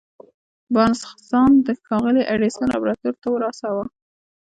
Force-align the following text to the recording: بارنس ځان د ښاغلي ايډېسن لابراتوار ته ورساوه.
بارنس 0.73 1.01
ځان 1.29 1.51
د 1.67 1.67
ښاغلي 1.85 2.23
ايډېسن 2.31 2.65
لابراتوار 2.71 3.13
ته 3.21 3.27
ورساوه. 3.31 3.83